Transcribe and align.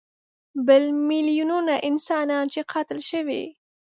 بل 0.67 0.83
میلیونونه 1.09 1.73
انسانان 1.89 2.45
چې 2.53 2.59
قتل 2.73 2.99
شوي. 3.09 3.43